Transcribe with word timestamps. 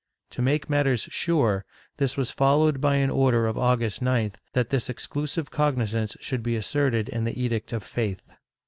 To 0.31 0.41
make 0.41 0.67
matters 0.67 1.07
sm'e, 1.13 1.61
this 1.97 2.17
was 2.17 2.31
followed 2.31 2.81
by 2.81 2.95
an 2.95 3.11
order 3.11 3.45
of 3.45 3.55
August 3.55 4.01
9th, 4.03 4.33
that 4.53 4.71
this 4.71 4.89
exclusive 4.89 5.51
cognizance 5.51 6.17
should 6.19 6.41
be 6.41 6.55
asserted 6.55 7.07
in 7.07 7.23
the 7.23 7.39
Edict 7.39 7.71
of 7.71 7.83
Faith. 7.83 8.23